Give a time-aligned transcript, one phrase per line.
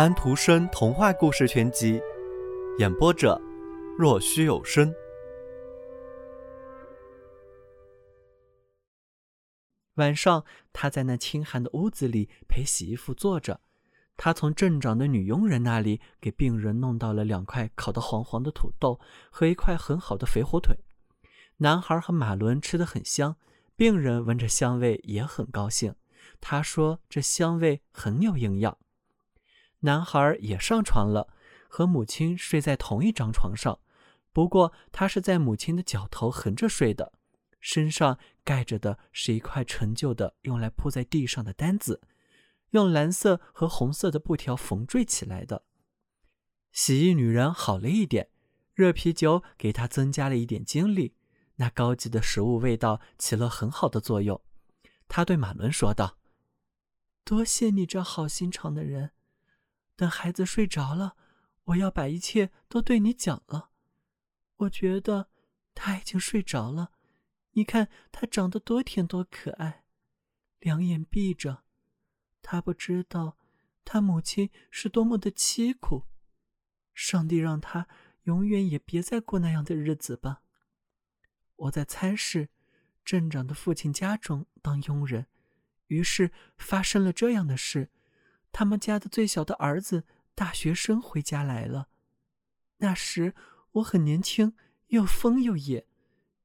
[0.00, 2.00] 安徒生童话故事全集，
[2.78, 3.38] 演播者：
[3.98, 4.90] 若虚有声。
[9.96, 10.42] 晚上，
[10.72, 13.60] 他在那清寒的屋子里陪洗衣服坐着。
[14.16, 18.98] 他从镇长的女佣人那里给病人弄到了两块烤得黄黄的土豆
[19.30, 20.78] 和一块很好的肥火腿。
[21.58, 23.36] 男孩和马伦吃得很香，
[23.76, 25.94] 病人闻着香味也很高兴。
[26.40, 28.78] 他说：“这香味很有营养。”
[29.80, 31.28] 男孩也上床了，
[31.68, 33.80] 和母亲睡在同一张床上。
[34.32, 37.12] 不过他是在母亲的脚头横着睡的，
[37.58, 42.00] 身上盖着的是一块陈旧的、用来铺在地上的单子，
[42.70, 45.64] 用蓝色和红色的布条缝缀起来的。
[46.72, 48.28] 洗衣女人好了一点，
[48.74, 51.16] 热啤酒给她增加了一点精力，
[51.56, 54.40] 那高级的食物味道起了很好的作用。
[55.08, 56.18] 她对马伦说道。
[57.24, 59.10] 多谢你这好心肠的人。
[60.00, 61.14] 等孩子睡着了，
[61.64, 63.68] 我要把一切都对你讲了。
[64.56, 65.28] 我觉得
[65.74, 66.92] 他已经睡着了。
[67.50, 69.84] 你看他长得多甜多可爱，
[70.58, 71.64] 两眼闭着。
[72.40, 73.36] 他不知道
[73.84, 76.06] 他母亲是多么的凄苦。
[76.94, 77.86] 上帝让他
[78.22, 80.40] 永远也别再过那样的日子吧。
[81.56, 82.48] 我在参事
[83.04, 85.26] 镇长的父亲家中当佣人。
[85.88, 87.90] 于是发生了这样的事：
[88.52, 91.88] 他们家的最小的儿子大学生回家来了。
[92.78, 93.34] 那时
[93.72, 94.56] 我很年轻，
[94.88, 95.86] 又疯又野，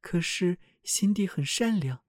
[0.00, 2.02] 可是心地很善良。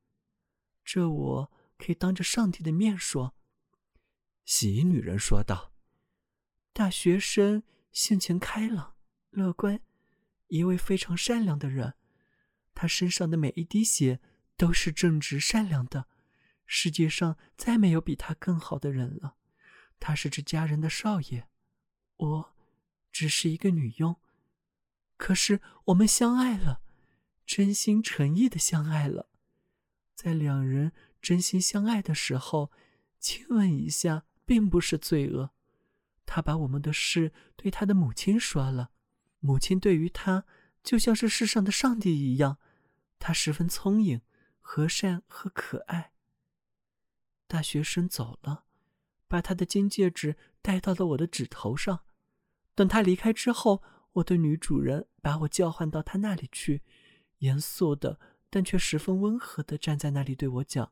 [0.83, 3.35] 这我可以当着上帝的面说。”
[4.45, 5.73] 洗衣女人说道
[6.73, 8.95] ，“大学生性情开朗、
[9.31, 9.81] 乐观，
[10.47, 11.95] 一位非常善良的人。
[12.73, 14.19] 他身上的每一滴血
[14.57, 16.07] 都是正直善良的。”
[16.67, 19.35] 世界上再没有比他更好的人了。
[19.99, 21.47] 他是这家人的少爷，
[22.17, 22.55] 我
[23.11, 24.15] 只是一个女佣。
[25.17, 26.81] 可是我们相爱了，
[27.45, 29.29] 真心诚意的相爱了。
[30.13, 30.91] 在两人
[31.21, 32.71] 真心相爱的时候，
[33.19, 35.51] 亲吻一下并不是罪恶。
[36.25, 38.91] 他把我们的事对他的母亲说了，
[39.39, 40.45] 母亲对于他
[40.83, 42.57] 就像是世上的上帝一样。
[43.19, 44.21] 他十分聪颖、
[44.59, 46.11] 和善和可爱。
[47.47, 48.65] 大学生走了，
[49.27, 52.01] 把他的金戒指戴到了我的指头上。
[52.73, 53.81] 等他离开之后，
[54.13, 56.81] 我的女主人把我叫唤到他那里去，
[57.39, 58.19] 严肃的，
[58.49, 60.91] 但却十分温和的站在那里对我讲：“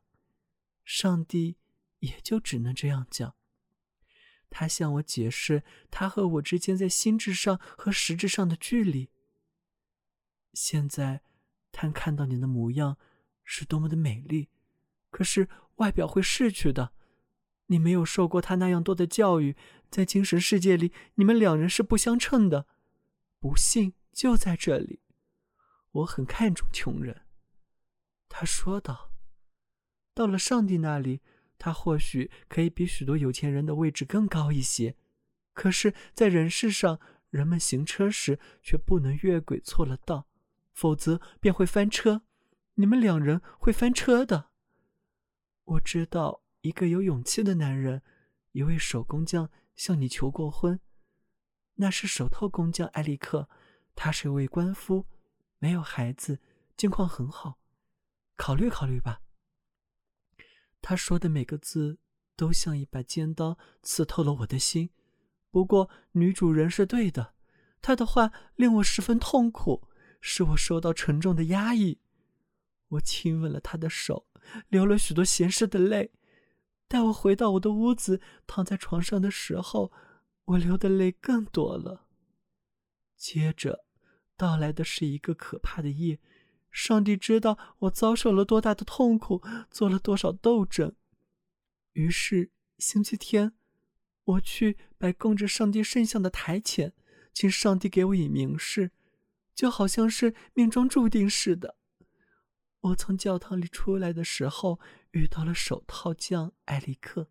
[0.84, 1.56] 上帝
[2.00, 3.34] 也就只能这样讲。”
[4.50, 9.10] 他向我解释他和我之间在心智上和实质上的距离。
[10.52, 11.22] 现在，
[11.72, 12.96] 他看到你的模样
[13.42, 14.48] 是多么的美丽，
[15.10, 15.48] 可是。
[15.78, 16.92] 外表会逝去的，
[17.74, 19.56] 你没有受过他那样多的教育，
[19.90, 22.68] 在精神世界里，你们两人是不相称的。
[23.40, 25.00] 不幸就在这里。
[25.90, 27.22] 我很看重穷人，
[28.28, 29.10] 他说道。
[30.14, 31.20] 到了上帝那里，
[31.58, 34.94] 他或许可以比许多有钱人的位置更高一些。
[35.52, 40.28] 可是，在人世上，人们行车时却不能越轨错了道，
[40.72, 42.22] 否则便会翻车。
[42.74, 44.50] 你们两人会翻车的。
[45.64, 48.00] 我知道一个有勇气的男人，
[48.52, 50.80] 一位手工匠向你求过婚，
[51.74, 53.50] 那是手套工匠埃里克，
[53.94, 55.04] 他是一位官夫，
[55.58, 56.40] 没有孩子，
[56.74, 57.58] 境况很好，
[58.34, 59.20] 考虑考虑吧。
[60.80, 61.98] 他说的每个字
[62.34, 64.88] 都像一把尖刀刺透了我的心。
[65.50, 67.34] 不过女主人是对的，
[67.82, 69.86] 她的话令我十分痛苦，
[70.22, 72.00] 使我受到沉重的压抑。
[72.88, 74.26] 我亲吻了她的手。
[74.68, 76.10] 流了许多咸湿的泪。
[76.86, 79.92] 待我回到我的屋子，躺在床上的时候，
[80.44, 82.08] 我流的泪更多了。
[83.16, 83.84] 接着，
[84.36, 86.20] 到来的是一个可怕的夜。
[86.70, 89.40] 上帝知道我遭受了多大的痛苦，
[89.70, 90.94] 做了多少斗争。
[91.92, 93.54] 于是，星期天，
[94.24, 96.92] 我去摆供着上帝圣像的台前，
[97.32, 98.90] 请上帝给我以明示，
[99.54, 101.76] 就好像是命中注定似的。
[102.80, 104.80] 我从教堂里出来的时候，
[105.14, 107.30] 遇到了手套匠埃里克。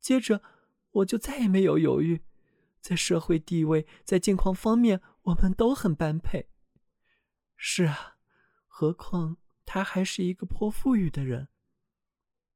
[0.00, 0.42] 接着，
[0.90, 2.22] 我就再也没有犹豫。
[2.80, 6.48] 在社会地位、在境况方面，我们都很般配。
[7.56, 8.16] 是啊，
[8.66, 11.48] 何况他还是一个颇富裕的人。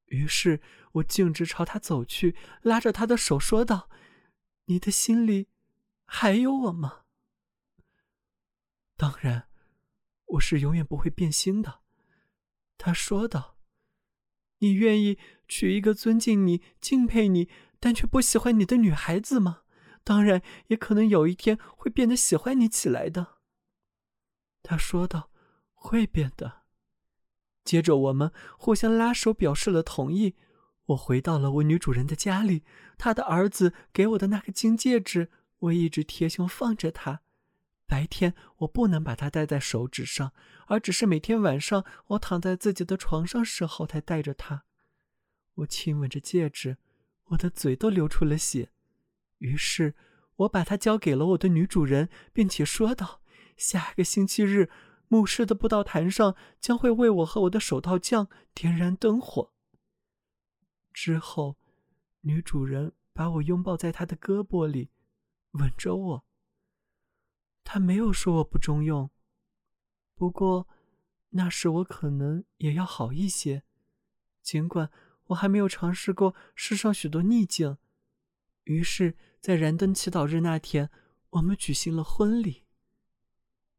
[0.07, 0.61] 于是
[0.93, 3.91] 我径直朝他走去，拉着他的手说道
[4.67, 5.49] ：“你的心里
[6.05, 7.05] 还有我吗？”
[8.97, 9.49] 当然，
[10.27, 11.81] 我是永远不会变心的。
[12.79, 13.52] 他说道
[14.63, 15.19] ：“你愿意
[15.49, 17.49] 娶一个尊敬你、敬佩你，
[17.79, 19.63] 但却不喜欢你的女孩子吗？
[20.05, 23.39] 当然也可能有一天会变得喜欢你起来的。
[24.63, 25.31] 他说道
[25.75, 26.63] ：“会变的。”
[27.65, 30.37] 接着我们互相拉手，表示了同意。
[30.87, 32.65] 我回到了我女主人的家里，
[32.99, 37.23] 她的儿子给我的那个金戒指，我一直贴胸放着它。
[37.87, 40.33] 白天我不能把它戴在手指上，
[40.67, 44.65] 而只是每天晚上我躺在自己的床上时候才戴着它。
[45.57, 46.79] 我亲吻着戒指，
[47.27, 48.71] 我的嘴都流出了血。
[49.39, 49.95] 于是，
[50.37, 53.21] 我把它交给了我的女主人，并且说道
[53.59, 54.71] ：“下个星期日，
[55.09, 59.53] 牧师的布道坛上将会为我和我的手套匠点燃灯火。”
[60.95, 61.59] 之后，
[62.23, 64.91] 女主人把我拥抱在她的胳膊里，
[65.51, 66.25] 吻着我。
[67.65, 69.11] 他没有说我不中用，
[70.15, 70.69] 不过
[71.31, 73.65] 那时我可能也要好一些，
[74.43, 74.91] 尽管
[75.27, 77.79] 我还没有尝试过世上许多逆境。
[78.65, 80.91] 于是，在燃灯祈祷日那天，
[81.31, 82.65] 我们举行了婚礼。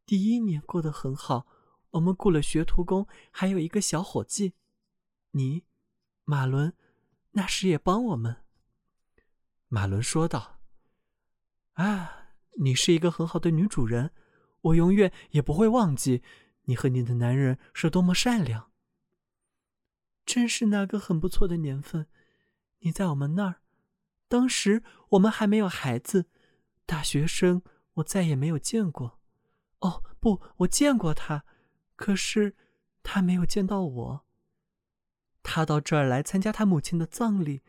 [0.06, 1.48] 第一年过得很好，
[1.92, 4.54] 我们雇了学徒工，还有一个小伙计。
[5.32, 5.64] 你，
[6.26, 6.74] 马伦，
[7.32, 8.44] 那时也帮我们。
[9.68, 10.60] 马伦说道
[11.74, 12.22] ：“啊。”
[12.60, 14.12] 你是一个很好的女主人，
[14.62, 16.22] 我永远也不会忘记
[16.64, 18.72] 你和你的男人是多么善良。
[20.26, 22.08] 真是那个很不错的年份，
[22.80, 23.62] 你在我们那儿，
[24.28, 26.28] 当时我们还没有孩子，
[26.86, 27.62] 大学生
[27.96, 29.20] 我再也没有见过。
[29.80, 31.44] 哦，不，我见过他，
[31.96, 32.56] 可是
[33.04, 34.26] 他没有见到我。
[35.42, 37.62] 他到这儿来参加他母亲的葬礼，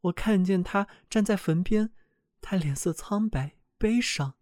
[0.00, 1.92] 我看见他站在坟边，
[2.40, 3.58] 他脸色苍白。
[3.82, 4.34] 悲伤，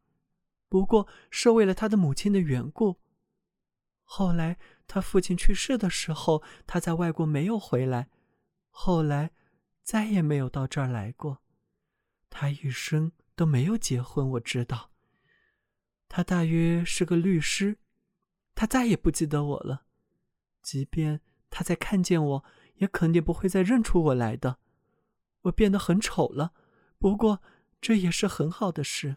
[0.69, 3.00] 不过是为了他的母亲的缘故。
[4.04, 8.10] 后来他父亲去世的时候，他在外国没有回来，
[8.69, 9.31] 后来
[9.82, 11.40] 再也没有到这儿来过。
[12.28, 14.90] 他一生都没有结婚，我知道。
[16.06, 17.78] 他大约是个律师，
[18.54, 19.87] 他再也不记得我了。
[20.60, 22.44] 即便他再看见我，
[22.75, 24.58] 也肯定不会再认出我来的。
[25.44, 26.52] 我变得很丑了，
[26.98, 27.40] 不过
[27.81, 29.16] 这也是很好的事。